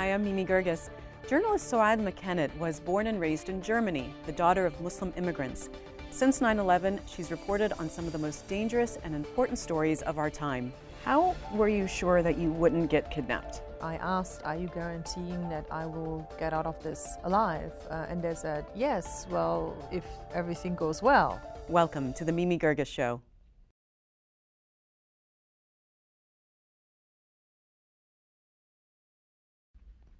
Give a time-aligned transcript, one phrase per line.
[0.00, 0.88] Hi, I'm Mimi Geerges.
[1.28, 5.68] Journalist Souad Mekhennet was born and raised in Germany, the daughter of Muslim immigrants.
[6.10, 10.16] Since 9 11, she's reported on some of the most dangerous and important stories of
[10.16, 10.72] our time.
[11.04, 13.60] How were you sure that you wouldn't get kidnapped?
[13.82, 17.74] I asked, Are you guaranteeing that I will get out of this alive?
[17.90, 21.38] Uh, and they said, Yes, well, if everything goes well.
[21.68, 23.20] Welcome to the Mimi Geerges Show.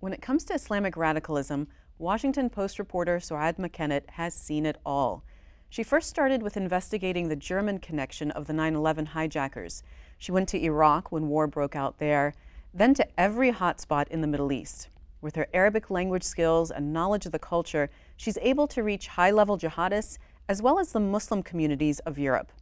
[0.01, 1.69] When it comes to Islamic radicalism,
[1.99, 5.23] Washington Post reporter Souad Mekhennet has seen it all.
[5.69, 9.83] She first started with investigating the German connection of the 9 11 hijackers.
[10.17, 12.33] She went to Iraq when war broke out there,
[12.73, 14.89] then to every hotspot in the Middle East.
[15.21, 19.31] With her Arabic language skills and knowledge of the culture, she's able to reach high
[19.31, 20.17] level jihadists
[20.49, 22.53] as well as the Muslim communities of Europe.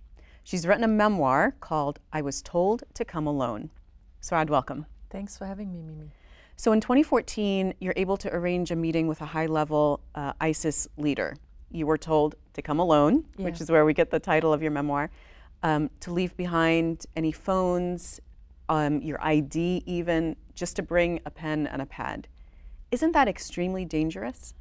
[0.43, 3.71] She's written a memoir called I Was Told to Come Alone.
[4.21, 4.87] Soad, welcome.
[5.09, 6.11] Thanks for having me, Mimi.
[6.61, 10.89] So in 2014, you're able to arrange a meeting with a high level uh, ISIS
[10.97, 11.37] leader.
[11.71, 13.45] You were told to come alone, yeah.
[13.45, 15.09] which is where we get the title of your memoir,
[15.63, 18.21] um, to leave behind any phones,
[18.69, 22.27] um, your ID, even, just to bring a pen and a pad.
[22.91, 24.53] Isn't that extremely dangerous?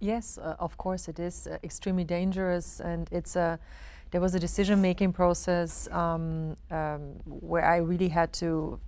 [0.00, 3.58] Yes, uh, of course it is uh, extremely dangerous, and it's a.
[4.10, 8.78] There was a decision-making process um, um where I really had to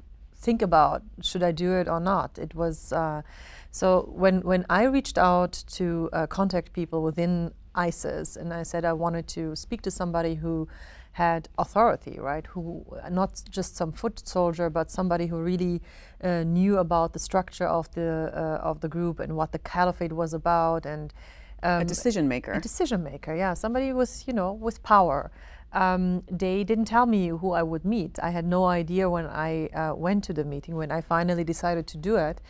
[0.45, 2.39] think about should I do it or not.
[2.39, 3.23] It was uh,
[3.70, 3.87] so
[4.23, 8.92] when when I reached out to uh, contact people within ISIS, and I said I
[8.92, 10.69] wanted to speak to somebody who
[11.12, 12.47] had authority, right?
[12.55, 15.81] Who not just some foot soldier, but somebody who really
[16.22, 18.11] uh, knew about the structure of the
[18.42, 21.15] uh, of the group and what the caliphate was about, and
[21.62, 22.53] um, a decision maker.
[22.53, 25.31] A decision maker, yeah, somebody was, you know with power
[25.75, 28.19] um, they didn't tell me who I would meet.
[28.22, 31.86] I had no idea when I uh, went to the meeting, when I finally decided
[31.89, 32.41] to do it,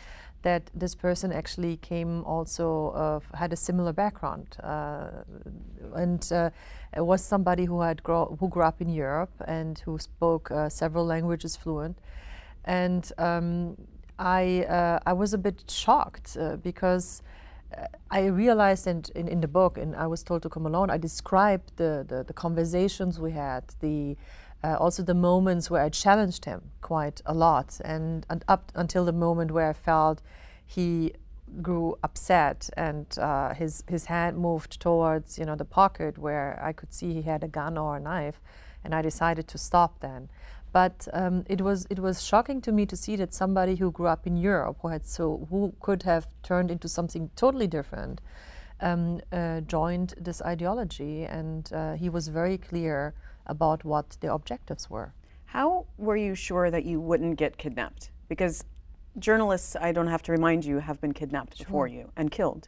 [0.43, 4.57] that this person actually came also, uh, had a similar background.
[4.61, 5.07] Uh,
[5.95, 6.51] and uh,
[6.95, 10.69] it was somebody who, had grow, who grew up in Europe and who spoke uh,
[10.69, 11.97] several languages fluent.
[12.63, 13.75] And um,
[14.19, 17.23] I, uh, I was a bit shocked because
[18.11, 20.97] I realized and in, in the book, and I was told to come alone, I
[20.97, 24.15] described the, the, the conversations we had, the
[24.63, 29.05] uh, also the moments where I challenged him quite a lot, and, and up until
[29.05, 30.21] the moment where I felt
[30.65, 31.13] he
[31.61, 36.73] grew upset and uh, his his hand moved towards you know the pocket where I
[36.73, 38.41] could see he had a gun or a knife,
[38.83, 40.29] and I decided to stop then.
[40.75, 44.07] But um, it was it was shocking to me to see that somebody who grew
[44.07, 48.19] up in Europe, who had so who could have turned into something totally different,
[48.81, 53.13] um, uh, joined this ideology, and uh, he was very clear
[53.45, 55.13] about what the objectives were.
[55.45, 58.11] How were you sure that you wouldn't get kidnapped?
[58.27, 58.65] Because
[59.17, 61.65] journalists, I don't have to remind you, have been kidnapped sure.
[61.65, 62.67] before you and killed.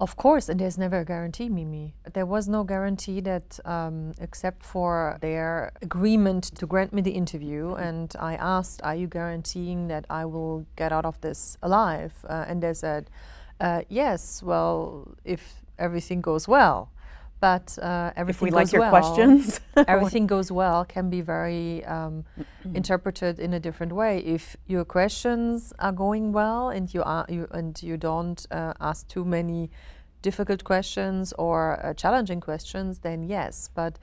[0.00, 1.92] Of course, and there's never a guarantee, Mimi.
[2.12, 7.74] There was no guarantee that, um, except for their agreement to grant me the interview,
[7.74, 12.44] and I asked, "Are you guaranteeing that I will get out of this alive?" Uh,
[12.46, 13.10] and they said,
[13.60, 14.40] uh, "Yes.
[14.40, 16.90] Well, if everything goes well."
[17.40, 19.60] But uh, everything if we like your well, questions.
[19.86, 22.24] Everything goes well can be very um,
[22.74, 24.18] interpreted in a different way.
[24.18, 29.06] If your questions are going well and you are you and you don't uh, ask
[29.08, 29.70] too many
[30.20, 33.70] difficult questions or uh, challenging questions then yes.
[33.72, 33.98] But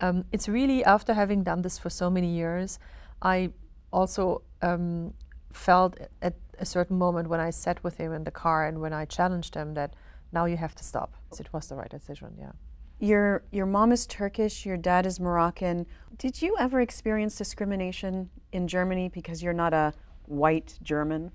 [0.00, 2.78] um, it's really after having done this for so many years
[3.22, 3.50] i
[3.92, 5.12] also um,
[5.52, 8.92] felt at a certain moment when i sat with him in the car and when
[8.92, 9.94] i challenged him that
[10.32, 11.16] now you have to stop.
[11.40, 12.52] It was the right decision yeah
[13.00, 15.86] your, your mom is Turkish, your dad is Moroccan.
[16.18, 19.94] Did you ever experience discrimination in Germany because you're not a
[20.26, 21.32] white German?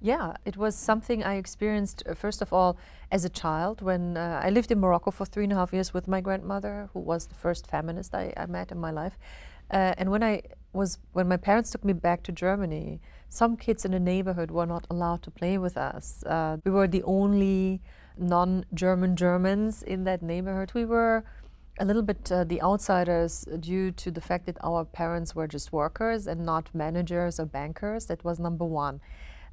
[0.00, 2.76] Yeah, it was something I experienced, uh, first of all,
[3.10, 5.94] as a child when uh, I lived in Morocco for three and a half years
[5.94, 9.16] with my grandmother, who was the first feminist I, I met in my life.
[9.70, 10.42] Uh, and when I
[10.72, 14.66] was, when my parents took me back to Germany, some kids in the neighborhood were
[14.66, 16.22] not allowed to play with us.
[16.24, 17.80] Uh, we were the only
[18.16, 20.72] non-German Germans in that neighborhood.
[20.74, 21.24] We were
[21.78, 25.72] a little bit uh, the outsiders due to the fact that our parents were just
[25.72, 28.06] workers and not managers or bankers.
[28.06, 29.00] That was number one.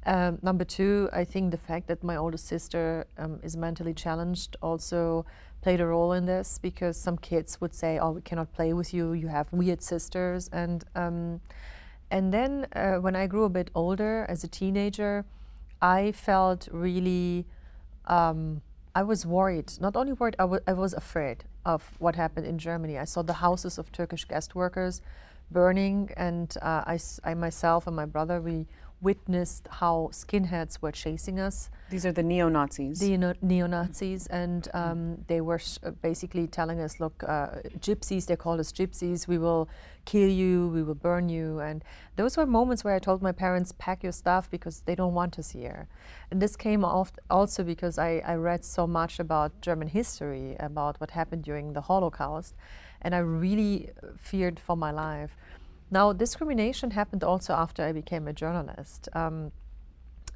[0.04, 4.56] Um, number two, I think the fact that my older sister um, is mentally challenged
[4.62, 5.24] also
[5.62, 8.92] played a role in this because some kids would say, "Oh, we cannot play with
[8.92, 9.12] you.
[9.12, 11.40] You have weird sisters." And um,
[12.10, 15.24] and then uh, when I grew a bit older, as a teenager,
[15.80, 17.46] I felt really
[18.06, 18.62] um,
[18.94, 19.72] I was worried.
[19.80, 22.98] Not only worried, I, was afraid of what happened in Germany.
[22.98, 25.00] I saw the houses of Turkish guest workers
[25.50, 28.66] burning, and uh, I, I myself and my brother we
[29.02, 31.68] witnessed how skinheads were chasing us.
[31.90, 33.00] These are the neo Nazis.
[33.00, 35.60] The neo Nazis, and um, they were
[36.00, 37.48] basically telling us, look, uh,
[37.80, 39.68] gypsies, they called us gypsies, we will
[40.04, 41.58] kill you, we will burn you.
[41.58, 41.84] And
[42.16, 45.38] those were moments where I told my parents, pack your stuff because they don't want
[45.38, 45.88] us here.
[46.30, 51.00] And this came off also because I, I read so much about German history, about
[51.00, 52.54] what happened during the Holocaust,
[53.02, 55.36] and I really feared for my life.
[55.92, 59.10] Now, discrimination happened also after I became a journalist.
[59.12, 59.52] Um,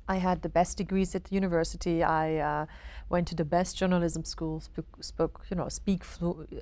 [0.06, 2.05] I had the best degrees at the university.
[2.05, 2.67] I uh,
[3.08, 6.05] went to the best journalism school, spoke, spoke you know, speak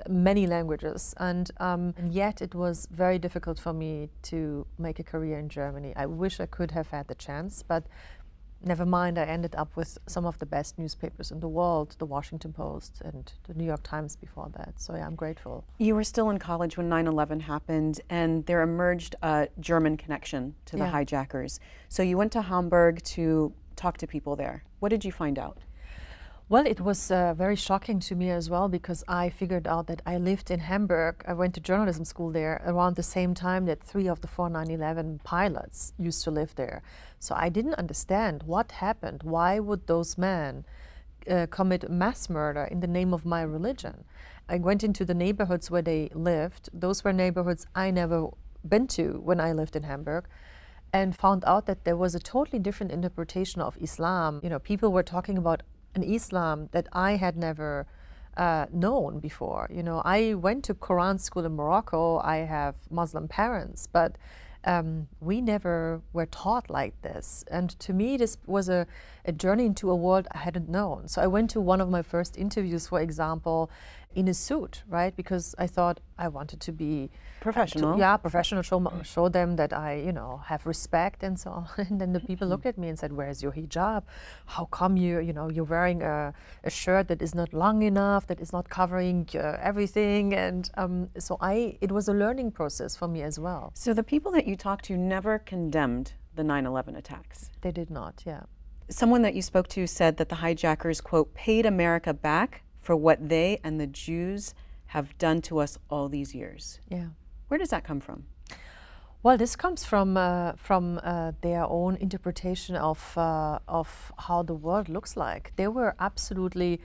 [0.08, 5.02] many languages, and, um, and, yet it was very difficult for me to make a
[5.02, 5.92] career in Germany.
[5.96, 7.84] I wish I could have had the chance, but
[8.66, 12.06] never mind, I ended up with some of the best newspapers in the world, the
[12.06, 14.80] Washington Post and the New York Times before that.
[14.80, 15.64] So yeah, I'm grateful.
[15.78, 20.76] You were still in college when 9-11 happened and there emerged a German connection to
[20.76, 20.90] the yeah.
[20.90, 21.60] hijackers.
[21.88, 24.64] So you went to Hamburg to talk to people there.
[24.80, 25.58] What did you find out?
[26.46, 30.02] Well, it was uh, very shocking to me as well because I figured out that
[30.04, 31.24] I lived in Hamburg.
[31.26, 34.50] I went to journalism school there around the same time that three of the four
[34.50, 36.82] 9 11 pilots used to live there.
[37.18, 39.22] So I didn't understand what happened.
[39.22, 40.66] Why would those men
[41.30, 44.04] uh, commit mass murder in the name of my religion?
[44.46, 46.68] I went into the neighborhoods where they lived.
[46.74, 48.28] Those were neighborhoods I never
[48.68, 50.26] been to when I lived in Hamburg
[50.92, 54.40] and found out that there was a totally different interpretation of Islam.
[54.42, 55.62] You know, people were talking about
[55.94, 57.86] an Islam that I had never
[58.36, 59.68] uh, known before.
[59.72, 62.18] You know, I went to Quran school in Morocco.
[62.18, 64.16] I have Muslim parents, but
[64.64, 67.44] um, we never were taught like this.
[67.50, 68.86] And to me, this was a,
[69.24, 71.08] a journey into a world I hadn't known.
[71.08, 73.70] So I went to one of my first interviews, for example,
[74.14, 75.14] in a suit, right?
[75.16, 77.10] Because I thought I wanted to be
[77.40, 77.94] professional.
[77.94, 78.62] To, yeah, professional.
[78.62, 81.68] Show show them that I, you know, have respect and so on.
[81.76, 84.04] And then the people looked at me and said, "Where's your hijab?
[84.46, 86.32] How come you, you know, you're wearing a,
[86.62, 91.10] a shirt that is not long enough, that is not covering uh, everything?" And um,
[91.18, 93.72] so I, it was a learning process for me as well.
[93.74, 97.50] So the people that you talked to never condemned the 9/11 attacks.
[97.62, 98.22] They did not.
[98.26, 98.44] Yeah.
[98.88, 103.28] Someone that you spoke to said that the hijackers quote paid America back for what
[103.28, 104.54] they and the Jews
[104.86, 106.80] have done to us all these years.
[106.88, 107.08] Yeah.
[107.48, 108.24] Where does that come from?
[109.22, 114.52] Well, this comes from uh, from uh, their own interpretation of uh, of how the
[114.54, 115.52] world looks like.
[115.56, 116.80] They were absolutely.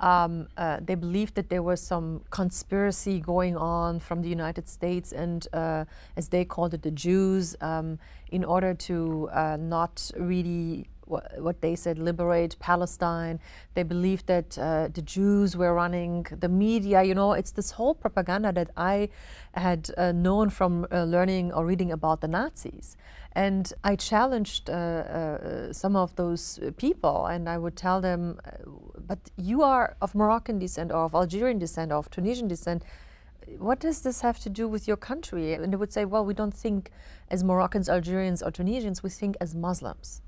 [0.00, 5.12] Um, uh, they believed that there was some conspiracy going on from the United States
[5.12, 5.84] and, uh,
[6.16, 8.00] as they called it, the Jews, um,
[8.32, 13.40] in order to uh, not really what, they said, liberate Palestine.
[13.74, 17.02] They believed that uh, the Jews were running the media.
[17.02, 19.08] You know, it's this whole propaganda that I
[19.54, 22.96] had uh, known from uh, learning or reading about the Nazis.
[23.32, 28.50] And I challenged uh, uh, some of those people, and I would tell them, uh,
[29.06, 32.84] but you are of Moroccan descent, or of Algerian descent, or of Tunisian descent
[33.58, 35.52] what does this have to do with your country?
[35.52, 36.90] And they would say, well, we don't think
[37.30, 40.22] as Moroccans, Algerians, or Tunisians, we think as Muslims.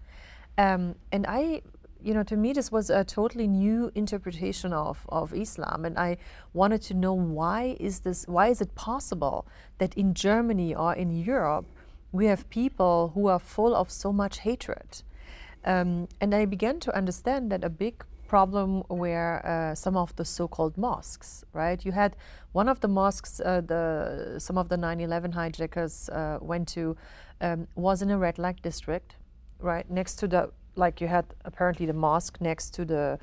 [0.58, 1.62] Um, and I,
[2.02, 5.84] you know, to me, this was a totally new interpretation of, of Islam.
[5.84, 6.16] And I
[6.54, 9.46] wanted to know why is this, why is it possible
[9.78, 11.66] that in Germany or in Europe,
[12.12, 15.02] we have people who are full of so much hatred?
[15.64, 20.24] Um, and I began to understand that a big problem were uh, some of the
[20.24, 21.84] so-called mosques, right?
[21.84, 22.16] You had
[22.52, 26.96] one of the mosques, uh, the some of the 9/11 hijackers uh, went to,
[27.40, 29.16] um, was in a red light district,
[29.60, 33.18] right next to the like you had apparently the mosque next to the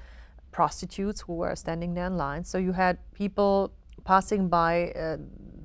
[0.51, 2.43] prostitutes who were standing there in line.
[2.43, 3.71] So you had people
[4.05, 5.17] passing by uh,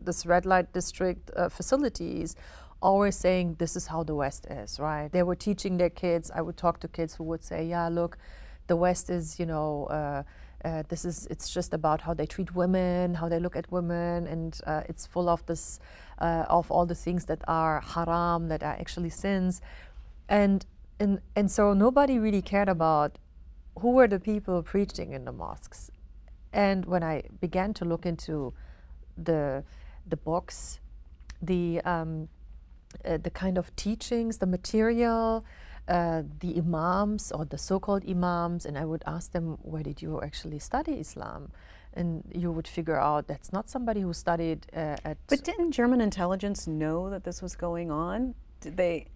[0.04, 2.36] this red light district uh, facilities
[2.80, 5.10] always saying this is how the West is, right?
[5.10, 6.30] They were teaching their kids.
[6.34, 8.18] I would talk to kids who would say, yeah, look,
[8.68, 10.22] the West is, you know, uh,
[10.64, 14.26] uh, this is it's just about how they treat women, how they look at women,
[14.26, 15.78] and uh, it's full of this
[16.18, 19.60] uh, of all the things that are haram, that are actually sins.
[20.28, 20.64] And,
[21.00, 23.18] and, and so nobody really cared about
[23.78, 25.90] who were the people preaching in the mosques.
[26.52, 28.52] And when I began to look into
[29.16, 29.64] the,
[30.06, 30.80] the books,
[31.40, 32.28] the, um,
[33.04, 35.44] uh, the kind of teachings, the material,
[35.88, 40.20] uh, the imams or the so-called imams, and I would ask them, where did you
[40.20, 41.52] actually study Islam?
[41.94, 45.16] And you would figure out that's not somebody who studied uh, at.
[45.26, 48.34] But didn't German intelligence know that this was going on?
[48.60, 49.06] Did they?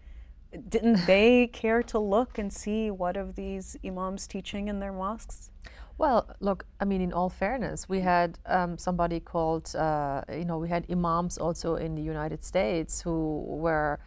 [0.68, 5.50] Didn't they care to look and see what of these imams teaching in their mosques?
[5.98, 10.58] Well, look, I mean, in all fairness, we had um, somebody called, uh, you know,
[10.58, 14.00] we had imams also in the United States who were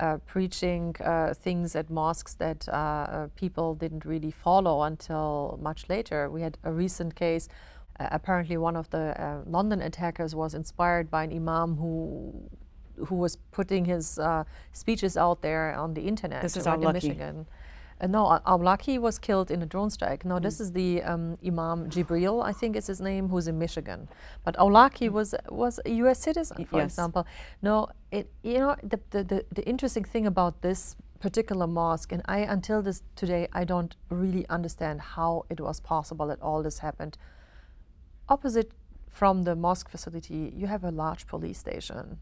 [0.00, 5.88] uh, preaching uh, things at mosques that uh, uh, people didn't really follow until much
[5.88, 6.30] later.
[6.30, 7.48] We had a recent case.
[8.00, 12.48] Uh, apparently, one of the London attackers was inspired by an imam who
[13.06, 14.18] who was putting his
[14.72, 16.42] speeches out there on the internet.
[16.42, 17.46] This is right in Michigan.
[18.02, 20.24] Uh, no, Awlaki was killed in a drone strike.
[20.24, 20.42] No, mm.
[20.42, 24.08] this is the um, Imam Jibril, I think is his name, who's in Michigan.
[24.44, 25.12] But Awlaki mm.
[25.12, 26.18] was was a U.S.
[26.18, 26.86] citizen, for yes.
[26.86, 27.26] example.
[27.62, 32.22] No, it you know the, the, the the interesting thing about this particular mosque, and
[32.26, 36.78] I until this today I don't really understand how it was possible that all this
[36.80, 37.16] happened.
[38.28, 38.72] Opposite
[39.10, 42.18] from the mosque facility, you have a large police station.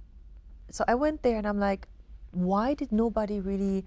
[0.71, 1.89] So I went there and I'm like,
[2.33, 3.85] why did nobody really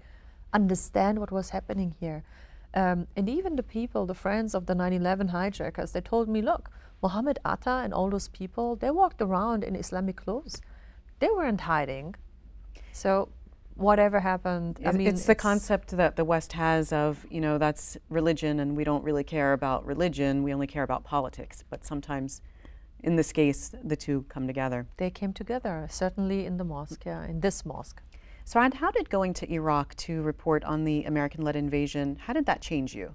[0.54, 2.24] understand what was happening here.
[2.72, 6.40] Um, and even the people, the friends of the 9 11 hijackers, they told me,
[6.40, 6.70] look,
[7.02, 10.62] Mohammed Atta and all those people, they walked around in Islamic clothes.
[11.18, 12.14] They weren't hiding.
[12.92, 13.28] So
[13.74, 17.58] whatever happened, I mean, it's, it's the concept that the West has of, you know,
[17.58, 21.64] that's religion and we don't really care about religion, we only care about politics.
[21.68, 22.40] But sometimes,
[23.04, 24.86] in this case, the two come together.
[24.96, 28.00] They came together, certainly in the mosque, yeah, in this mosque.
[28.44, 32.60] So, how did going to Iraq to report on the American-led invasion, how did that
[32.60, 33.14] change you?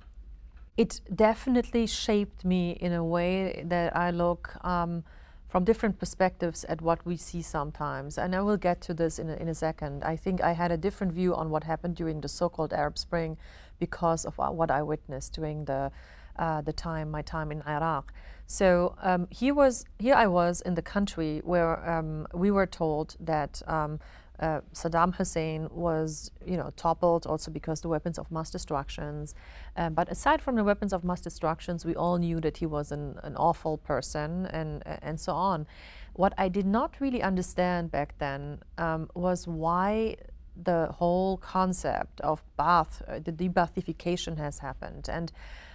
[0.77, 5.03] It definitely shaped me in a way that I look um,
[5.49, 8.17] from different perspectives at what we see sometimes.
[8.17, 10.03] And I will get to this in a, in a second.
[10.03, 13.37] I think I had a different view on what happened during the so-called Arab Spring
[13.79, 15.91] because of uh, what I witnessed during the
[16.39, 18.13] uh, the time, my time in Iraq.
[18.51, 23.15] So um, here was here I was in the country where um, we were told
[23.19, 23.99] that um,
[24.39, 29.35] uh, Saddam Hussein was, you know, toppled also because the weapons of mass destructions.
[29.77, 32.91] Um, but aside from the weapons of mass destructions, we all knew that he was
[32.91, 35.67] an, an awful person and and so on.
[36.13, 40.15] What I did not really understand back then um, was why
[40.63, 45.07] the whole concept of Ba'ath, uh, the de-Baathification has happened.
[45.07, 45.31] And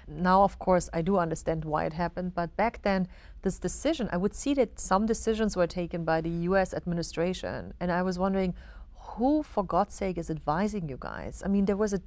[0.08, 3.08] now, of course, I do understand why it happened, but back then,
[3.42, 7.90] this decision, I would see that some decisions were taken by the US administration, and
[7.92, 8.54] I was wondering,
[8.94, 11.42] who, for God's sake, is advising you guys?
[11.44, 12.00] I mean, there was a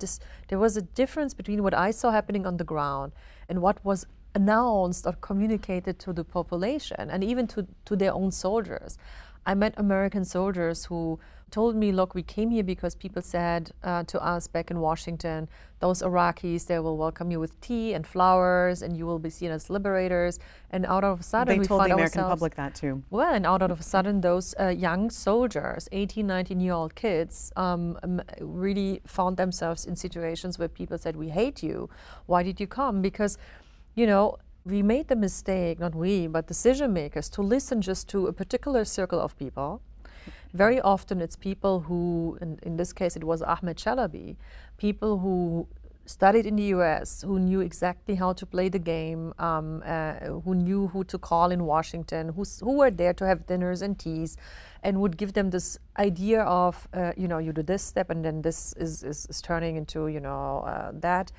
[0.47, 3.13] there was a difference between what I saw happening on the ground
[3.47, 8.31] and what was announced or communicated to the population and even to, to their own
[8.31, 8.97] soldiers.
[9.45, 11.19] I met American soldiers who
[11.51, 15.47] told me, look, we came here because people said uh, to us back in Washington,
[15.79, 19.51] those Iraqis, they will welcome you with tea and flowers, and you will be seen
[19.51, 20.39] as liberators.
[20.71, 23.03] And out of a sudden, they we told the American public that too.
[23.09, 27.51] Well, and out of a sudden, those uh, young soldiers, 18, 19 year old kids,
[27.55, 27.97] um,
[28.41, 31.89] really found themselves in situations where people said, "We hate you.
[32.25, 33.37] Why did you come?" Because,
[33.95, 38.27] you know, we made the mistake, not we, but decision makers, to listen just to
[38.27, 39.81] a particular circle of people
[40.53, 44.35] very often it's people who, in, in this case it was Ahmed Chalabi,
[44.77, 45.67] people who
[46.07, 50.13] studied in the US, who knew exactly how to play the game, um, uh,
[50.45, 53.99] who knew who to call in Washington, who, who were there to have dinners and
[53.99, 54.37] teas,
[54.83, 58.23] and would give them this idea of, uh, you know, you do this step and
[58.23, 61.31] then this is, is, is turning into, you know, uh, that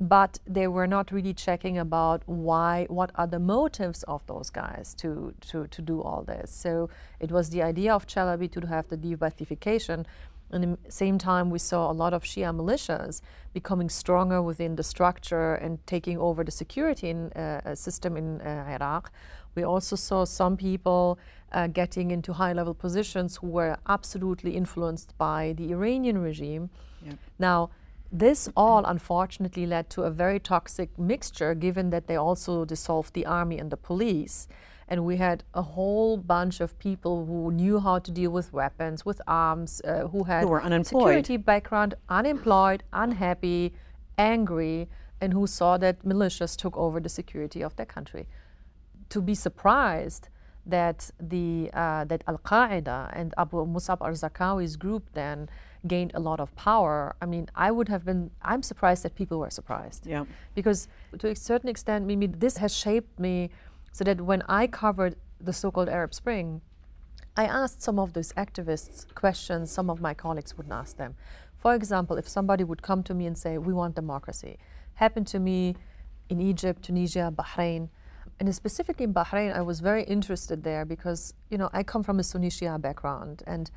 [0.00, 4.94] but they were not really checking about why, what are the motives of those guys
[4.98, 6.50] to, to, to do all this.
[6.50, 10.04] So it was the idea of Chalabi to have the de-Baathification.
[10.50, 13.22] And at the same time, we saw a lot of Shia militias
[13.54, 18.66] becoming stronger within the structure and taking over the security in, uh, system in uh,
[18.68, 19.10] Iraq.
[19.54, 21.18] We also saw some people
[21.52, 26.70] uh, getting into high level positions who were absolutely influenced by the Iranian regime.
[27.04, 27.18] Yep.
[27.38, 27.70] Now,
[28.12, 33.24] this all unfortunately led to a very toxic mixture, given that they also dissolved the
[33.24, 34.48] army and the police.
[34.86, 39.06] And we had a whole bunch of people who knew how to deal with weapons,
[39.06, 41.02] with arms, uh, who had who were unemployed.
[41.02, 43.72] security background, unemployed, unhappy,
[44.18, 44.88] angry,
[45.18, 48.28] and who saw that militias took over the security of their country.
[49.08, 50.28] To be surprised
[50.66, 55.48] that the uh, that Al Qaeda and Abu Musab al-Zarqawi's group then
[55.86, 59.38] gained a lot of power, I mean, I would have been, I'm surprised that people
[59.38, 60.06] were surprised.
[60.06, 60.24] Yeah.
[60.54, 63.50] Because to a certain extent, maybe this has shaped me
[63.92, 66.60] so that when I covered the so called Arab Spring,
[67.36, 71.14] I asked some of those activists questions some of my colleagues wouldn't ask them.
[71.56, 74.58] For example, if somebody would come to me and say, We want democracy,
[74.94, 75.76] happened to me
[76.28, 77.88] in Egypt, Tunisia, Bahrain.
[78.38, 82.18] And specifically in Bahrain, I was very interested there because, you know, I come from
[82.18, 83.42] a Sunni Shia background.
[83.46, 83.70] And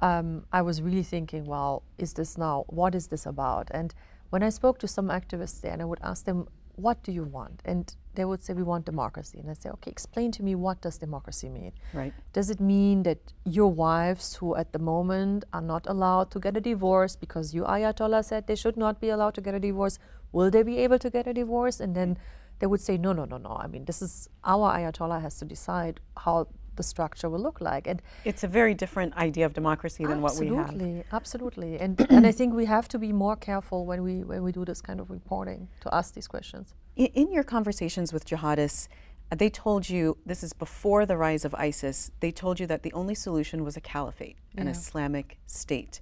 [0.00, 3.68] um, I was really thinking, well, is this now, what is this about?
[3.70, 3.94] And
[4.30, 7.22] when I spoke to some activists there and I would ask them, what do you
[7.22, 7.62] want?
[7.64, 9.38] And they would say, we want democracy.
[9.38, 11.72] And I say, okay, explain to me what does democracy mean?
[11.92, 12.12] Right.
[12.32, 16.56] Does it mean that your wives who at the moment are not allowed to get
[16.56, 19.98] a divorce because you Ayatollah said they should not be allowed to get a divorce,
[20.32, 21.80] will they be able to get a divorce?
[21.80, 22.18] And then
[22.58, 23.56] they would say, no, no, no, no.
[23.56, 27.86] I mean, this is our Ayatollah has to decide how the structure will look like.
[27.86, 30.70] And it's a very different idea of democracy than what we have.
[30.70, 31.78] Absolutely, absolutely.
[31.78, 34.64] And and I think we have to be more careful when we when we do
[34.64, 36.74] this kind of reporting to ask these questions.
[36.96, 38.88] In, in your conversations with jihadists,
[39.30, 42.10] uh, they told you this is before the rise of ISIS.
[42.20, 44.72] They told you that the only solution was a caliphate, an yeah.
[44.72, 46.00] Islamic state.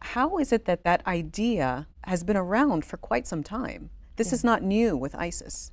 [0.00, 3.90] How is it that that idea has been around for quite some time?
[4.16, 4.34] This yeah.
[4.34, 5.72] is not new with ISIS.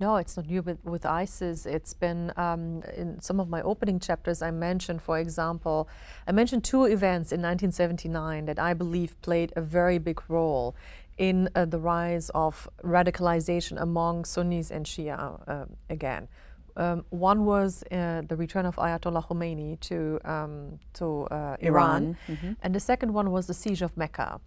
[0.00, 1.66] No, it's not new with, with ISIS.
[1.66, 4.42] It's been um, in some of my opening chapters.
[4.42, 5.88] I mentioned, for example,
[6.26, 10.74] I mentioned two events in 1979 that I believe played a very big role
[11.16, 16.26] in uh, the rise of radicalization among Sunnis and Shia uh, again.
[16.76, 22.16] Um, one was uh, the return of Ayatollah Khomeini to um, to uh, Iran, Iran.
[22.26, 22.56] Mm -hmm.
[22.62, 24.40] and the second one was the siege of Mecca.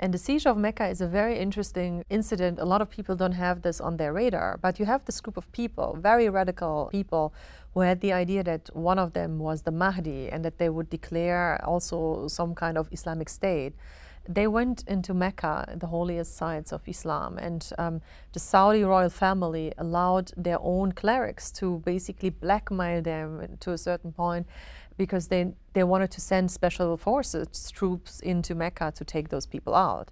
[0.00, 2.60] And the siege of Mecca is a very interesting incident.
[2.60, 5.36] A lot of people don't have this on their radar, but you have this group
[5.36, 7.34] of people, very radical people,
[7.74, 10.88] who had the idea that one of them was the Mahdi and that they would
[10.88, 13.74] declare also some kind of Islamic state.
[14.28, 18.00] They went into Mecca, the holiest sites of Islam, and um,
[18.34, 24.12] the Saudi royal family allowed their own clerics to basically blackmail them to a certain
[24.12, 24.46] point
[24.98, 29.74] because they, they wanted to send special forces troops into Mecca to take those people
[29.74, 30.10] out.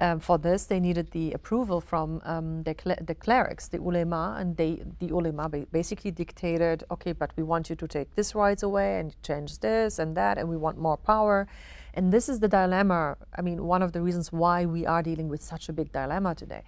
[0.00, 4.56] Um, for this, they needed the approval from um, the, the, clerics, the ulema, and
[4.56, 8.98] they, the ulema basically dictated, okay, but we want you to take this rights away
[8.98, 11.46] and change this and that, and we want more power.
[11.94, 13.16] And this is the dilemma.
[13.38, 16.34] I mean, one of the reasons why we are dealing with such a big dilemma
[16.34, 16.64] today.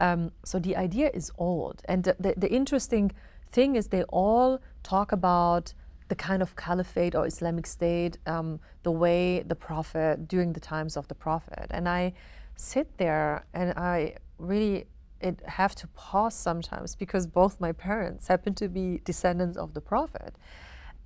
[0.00, 1.80] Um, so the idea is old.
[1.84, 3.12] And the, the, the interesting
[3.52, 5.74] thing is they all talk about
[6.08, 10.96] the kind of caliphate or Islamic State, um, the way the Prophet, during the times
[10.96, 11.66] of the Prophet.
[11.70, 12.12] And I
[12.56, 14.86] sit there and I really
[15.20, 19.80] it have to pause sometimes because both my parents happen to be descendants of the
[19.80, 20.36] Prophet.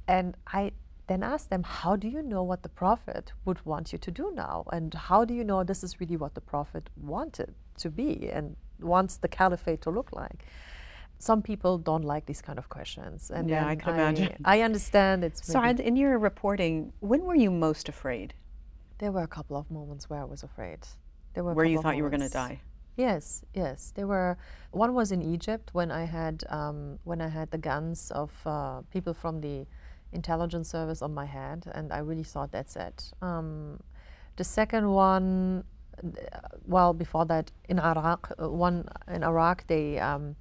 [0.09, 0.73] And I
[1.07, 4.33] then ask them, how do you know what the Prophet would want you to do
[4.35, 4.65] now?
[4.73, 8.57] And how do you know this is really what the Prophet wanted to be and
[8.81, 10.45] wants the caliphate to look like?
[11.19, 13.31] Some people don't like these kind of questions.
[13.31, 14.37] And yeah, I can I, imagine.
[14.45, 15.47] I understand it's.
[15.47, 18.35] So, in your reporting, when were you most afraid?
[18.99, 20.79] There were a couple of moments where I was afraid.
[21.35, 22.61] There were where you thought you were going to die.
[22.97, 23.93] Yes, yes.
[23.95, 24.39] There were.
[24.71, 28.83] One was in Egypt when I had um, when I had the guns of uh,
[28.93, 29.67] people from the
[30.13, 33.13] intelligence service on my head, and I really thought that's it.
[33.23, 33.81] Um,
[34.37, 35.65] the second one,
[36.03, 39.99] uh, well, before that, in Iraq, uh, one in Iraq, they.
[39.99, 40.37] Um,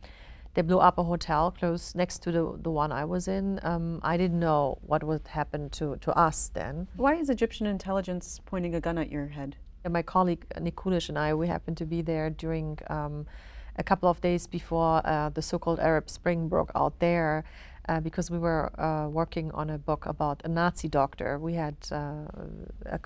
[0.57, 3.59] they blew up a hotel close next to the, the one I was in.
[3.61, 6.87] Um, I didn't know what would happen to, to us then.
[6.95, 9.55] Why is Egyptian intelligence pointing a gun at your head?
[9.83, 13.27] And my colleague Nick Kulish and I, we happened to be there during um,
[13.75, 17.43] a couple of days before uh, the so-called Arab Spring broke out there.
[17.87, 21.39] Uh, because we were uh, working on a book about a Nazi doctor.
[21.39, 22.25] We had uh,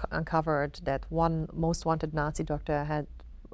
[0.09, 3.05] uncovered that one most wanted Nazi doctor had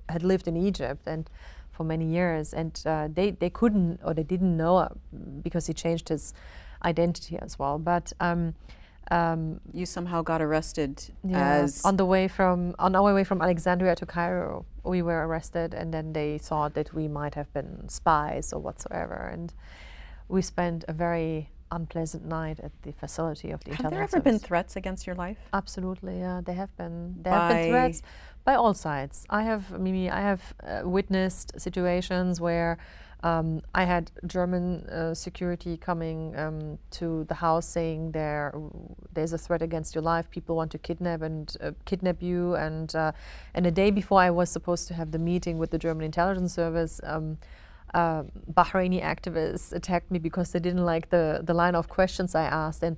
[0.08, 1.30] had lived in Egypt, and
[1.78, 4.90] for many years, and uh, they they couldn't or they didn't know uh,
[5.44, 6.34] because he changed his
[6.84, 7.78] identity as well.
[7.78, 8.56] But um,
[9.12, 13.42] um, you somehow got arrested yeah, as on the way from on our way from
[13.42, 14.66] Alexandria to Cairo.
[14.84, 19.30] We were arrested, and then they thought that we might have been spies or whatsoever,
[19.34, 19.54] and
[20.28, 23.84] we spent a very unpleasant night at the facility of the have intelligence.
[23.84, 24.42] Have there ever service.
[24.42, 25.38] been threats against your life?
[25.54, 26.42] Absolutely, yeah.
[26.44, 27.16] There have been.
[27.22, 28.02] There By have been threats
[28.48, 29.26] by all sides.
[29.30, 32.78] I have, Mimi, I have uh, witnessed situations where
[33.22, 38.54] um, I had German uh, security coming um, to the house saying there
[39.14, 40.30] there's a threat against your life.
[40.32, 42.56] People want to kidnap and uh, kidnap you.
[42.56, 43.12] And uh,
[43.54, 46.54] and a day before I was supposed to have the meeting with the German intelligence
[46.54, 47.02] service.
[47.04, 47.38] Um,
[47.94, 52.44] uh, Bahraini activists attacked me because they didn't like the, the line of questions I
[52.44, 52.84] asked.
[52.84, 52.98] And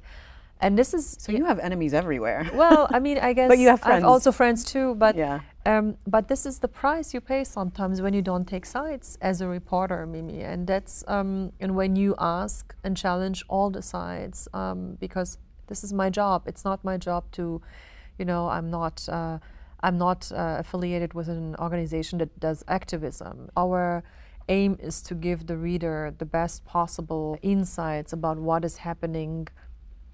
[0.60, 2.50] and this is so you have enemies everywhere.
[2.54, 3.92] well, I mean, I guess but you have friends.
[3.92, 4.96] I have also friends too.
[4.96, 5.42] But yeah.
[5.66, 9.42] Um, but this is the price you pay sometimes when you don't take sides as
[9.42, 10.42] a reporter, Mimi.
[10.42, 15.84] And that's um, and when you ask and challenge all the sides, um, because this
[15.84, 16.44] is my job.
[16.46, 17.62] It's not my job to,
[18.18, 19.08] you know, I'm not.
[19.08, 19.40] Uh,
[19.82, 23.50] I'm not uh, affiliated with an organization that does activism.
[23.56, 24.04] Our
[24.50, 29.48] aim is to give the reader the best possible insights about what is happening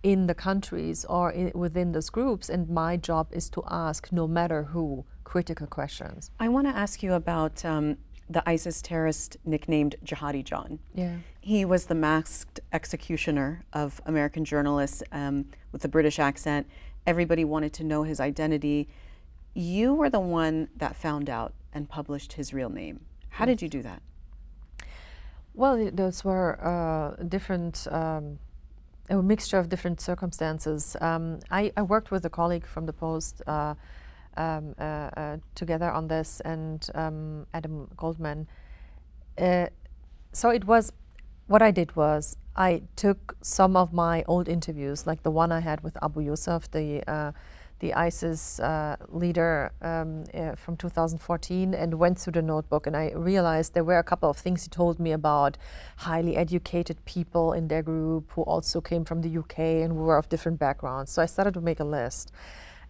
[0.06, 4.28] in the countries or in, within those groups, and my job is to ask, no
[4.28, 6.30] matter who, critical questions.
[6.40, 7.98] I want to ask you about um,
[8.30, 10.78] the ISIS terrorist nicknamed Jihadi John.
[10.94, 11.16] Yeah.
[11.42, 16.68] He was the masked executioner of American journalists um, with a British accent.
[17.08, 18.88] Everybody wanted to know his identity.
[19.56, 23.00] You were the one that found out and published his real name.
[23.30, 24.04] How did you do that?
[25.56, 28.38] Well, those were uh, different, um,
[29.10, 30.96] a mixture of different circumstances.
[31.02, 33.76] Um, I, I, worked with a colleague from the Post uh,
[34.38, 38.48] um, uh, uh together on this, and um, Adam Goldman.
[39.38, 39.68] Uh,
[40.32, 40.92] so it was,
[41.48, 45.60] what I did was I took some of my old interviews, like the one I
[45.60, 47.32] had with Abu Yusuf, the uh,
[47.80, 53.12] the ISIS uh, leader um, uh, from 2014 and went through the notebook and I
[53.14, 55.58] realized there were a couple of things he told me about
[55.98, 60.30] highly educated people in their group who also came from the UK and were of
[60.30, 61.12] different backgrounds.
[61.12, 62.32] So I started to make a list.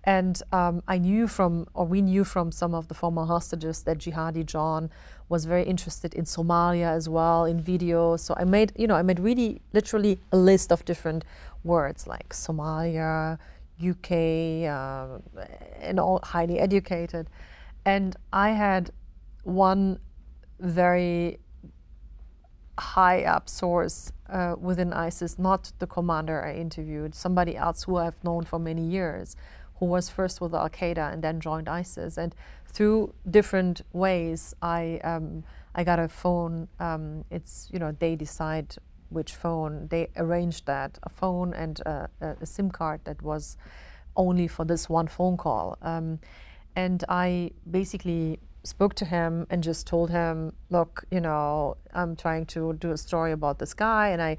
[0.05, 3.97] And um, I knew from, or we knew from some of the former hostages that
[3.97, 4.91] Jihadi John
[5.29, 8.19] was very interested in Somalia as well, in videos.
[8.19, 11.25] So I made, you know, I made really literally a list of different
[11.63, 13.39] words like Somalia,
[13.79, 15.19] UK uh,
[15.79, 17.29] and all highly educated.
[17.85, 18.91] And I had
[19.43, 19.99] one
[20.59, 21.39] very
[22.77, 28.21] high up source uh, within ISIS, not the commander I interviewed, somebody else who I've
[28.23, 29.35] known for many years,
[29.79, 32.17] who was first with Al Qaeda and then joined ISIS.
[32.17, 32.35] And
[32.67, 36.67] through different ways, I um, I got a phone.
[36.79, 38.75] Um, it's you know they decide
[39.15, 39.87] which phone.
[39.89, 43.57] They arranged that a phone and a, a SIM card that was
[44.15, 45.77] only for this one phone call.
[45.81, 46.19] Um,
[46.75, 52.45] and I basically spoke to him and just told him, look, you know, I'm trying
[52.47, 54.09] to do a story about this guy.
[54.09, 54.37] And I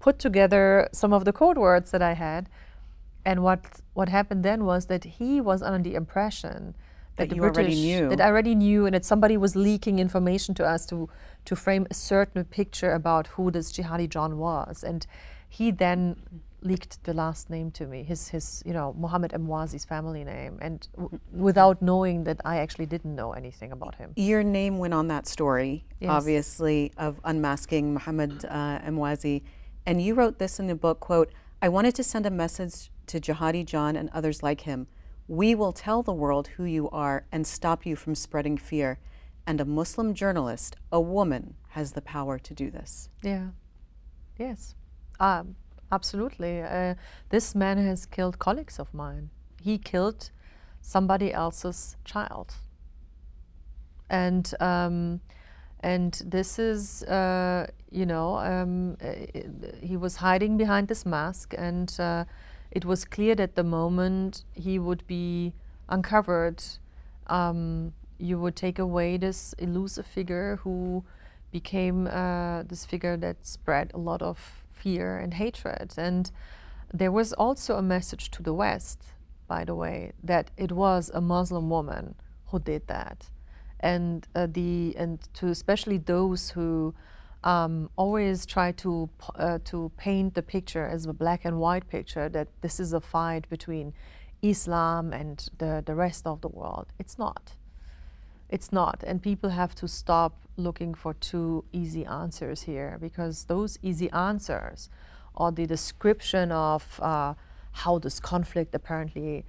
[0.00, 2.48] put together some of the code words that I had.
[3.24, 6.74] And what, what happened then was that he was under the impression
[7.16, 8.08] that, that you British, already knew.
[8.08, 11.08] That I already knew, and that somebody was leaking information to us to
[11.44, 14.84] to frame a certain picture about who this Jihadi John was.
[14.84, 15.06] And
[15.48, 16.22] he then
[16.62, 20.86] leaked the last name to me, his, his you know, Mohammed Emwazi's family name, and
[21.32, 24.12] without knowing that I actually didn't know anything about him.
[24.16, 26.10] Your name went on that story, yes.
[26.10, 29.42] obviously, of unmasking Mohammed uh, Emwazi.
[29.86, 33.20] And you wrote this in the book, quote, I wanted to send a message to
[33.20, 34.86] Jihadi John and others like him.
[35.28, 38.98] We will tell the world who you are and stop you from spreading fear
[39.46, 43.08] and a Muslim journalist, a woman, has the power to do this.
[43.22, 43.48] Yeah.
[44.38, 44.74] Yes.
[45.18, 45.56] Um,
[45.90, 46.62] absolutely.
[46.62, 46.94] Uh,
[47.30, 49.30] this man has killed colleagues of mine.
[49.60, 50.30] He killed
[50.80, 52.54] somebody else's child.
[54.10, 55.20] And um,
[55.80, 59.12] and this is, uh, you know, um, uh,
[59.80, 62.24] he was hiding behind this mask, and uh,
[62.72, 65.52] it was clear that the moment he would be
[65.90, 66.64] uncovered,
[67.26, 71.04] um, you would take away this elusive figure who
[71.50, 75.92] became uh, this figure that spread a lot of fear and hatred.
[75.98, 76.30] And
[76.92, 79.02] there was also a message to the West,
[79.46, 82.14] by the way, that it was a Muslim woman
[82.46, 83.28] who did that.
[83.80, 86.94] And uh, the and to especially those who
[87.44, 92.28] um, always try to uh, to paint the picture as a black and white picture
[92.28, 93.92] that this is a fight between
[94.42, 96.86] Islam and the, the rest of the world.
[96.98, 97.54] It's not.
[98.48, 99.02] It's not.
[99.06, 104.90] And people have to stop looking for two easy answers here because those easy answers
[105.34, 107.34] or the description of uh,
[107.72, 109.44] how this conflict apparently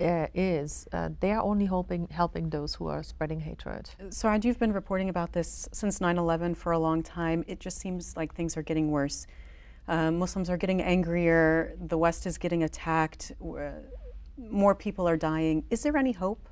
[0.00, 3.90] uh, is, uh, they are only helping, helping those who are spreading hatred.
[4.10, 7.44] So, Souad, you've been reporting about this since 9 11 for a long time.
[7.46, 9.26] It just seems like things are getting worse.
[9.88, 13.32] Uh, Muslims are getting angrier, the West is getting attacked,
[14.38, 15.64] more people are dying.
[15.70, 16.48] Is there any hope?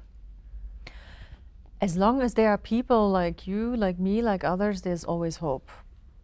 [1.80, 5.70] as long as there are people like you, like me, like others, there's always hope.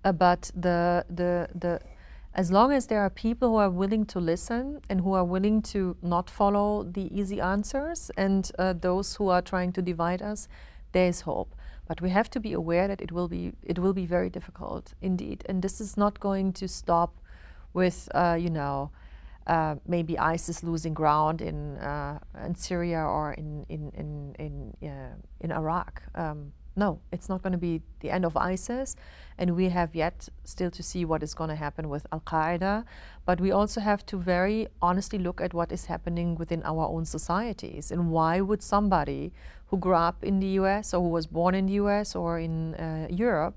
[0.04, 1.80] Uh, but the, the, the,
[2.34, 5.62] as long as there are people who are willing to listen and who are willing
[5.62, 10.48] to not follow the easy answers and uh, those who are trying to divide us,
[10.92, 11.54] there is hope.
[11.86, 14.94] But we have to be aware that it will be, it will be very difficult
[15.00, 15.44] indeed.
[15.48, 17.20] And this is not going to stop
[17.72, 18.90] with, uh, you know,
[19.46, 25.52] uh, maybe ISIS losing ground in uh, in Syria or in in in in, in
[25.52, 26.02] Iraq.
[26.14, 28.96] Um, no, it's not going to be the end of ISIS,
[29.38, 32.84] and we have yet still to see what is going to happen with Al Qaeda.
[33.24, 37.04] But we also have to very honestly look at what is happening within our own
[37.04, 39.32] societies, and why would somebody
[39.66, 40.92] who grew up in the U.S.
[40.92, 42.14] or who was born in the U.S.
[42.14, 43.56] or in uh, Europe,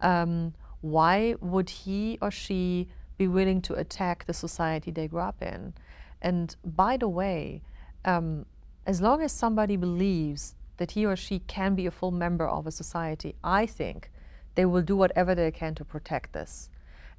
[0.00, 2.88] um, why would he or she
[3.22, 5.74] be willing to attack the society they grew up in.
[6.20, 7.62] And by the way,
[8.04, 8.46] um,
[8.86, 12.66] as long as somebody believes that he or she can be a full member of
[12.66, 14.10] a society, I think
[14.56, 16.52] they will do whatever they can to protect this.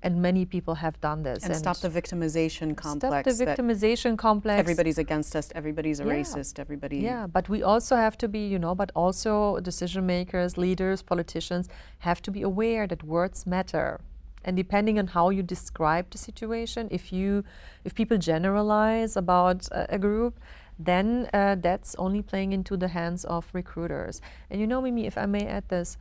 [0.05, 1.45] And many people have done this.
[1.45, 3.21] And, stop the victimization complex.
[3.23, 4.59] Stop the victimization complex.
[4.59, 6.15] Everybody's against us, everybody's a yeah.
[6.15, 6.97] racist, everybody.
[6.97, 11.69] Yeah, but we also have to be, you know, but also decision makers, leaders, politicians
[11.99, 14.01] have to be aware that words matter.
[14.43, 17.45] And depending on how you describe the situation, if you,
[17.85, 20.37] if people generalize about a, a group,
[20.79, 24.21] then uh, that's only playing into the hands of recruiters.
[24.49, 25.97] And you know, Mimi, if I may add this,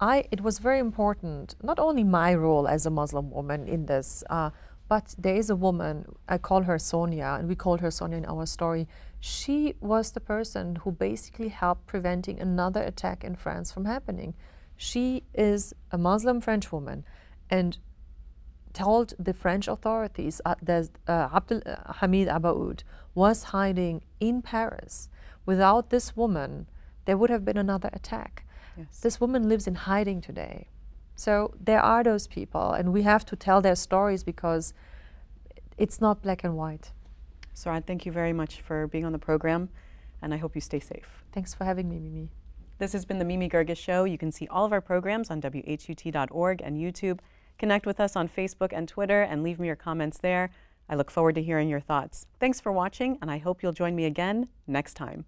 [0.00, 4.24] I, it was very important, not only my role as a Muslim woman in this,
[4.30, 4.50] uh,
[4.88, 8.24] but there is a woman, I call her Sonia, and we called her Sonia in
[8.24, 8.88] our story.
[9.20, 14.34] She was the person who basically helped preventing another attack in France from happening.
[14.76, 17.04] She is a Muslim French woman
[17.50, 17.78] and
[18.72, 22.82] told the French authorities uh, that uh, Abdel uh, Hamid Abaaoud
[23.14, 25.08] was hiding in Paris.
[25.46, 26.66] Without this woman,
[27.04, 28.44] there would have been another attack.
[28.76, 29.00] Yes.
[29.00, 30.68] This woman lives in hiding today.
[31.16, 34.72] So there are those people, and we have to tell their stories because
[35.76, 36.92] it's not black and white.
[37.54, 39.68] Souad, thank you very much for being on the program,
[40.22, 41.24] and I hope you stay safe.
[41.32, 42.30] Thanks for having me, Mimi.
[42.78, 44.04] This has been the Mimi Geerges Show.
[44.04, 47.18] You can see all of our programs on WHUT.org and YouTube.
[47.60, 50.48] Connect with us on Facebook and Twitter and leave me your comments there.
[50.88, 52.24] I look forward to hearing your thoughts.
[52.40, 55.26] Thanks for watching, and I hope you'll join me again next time.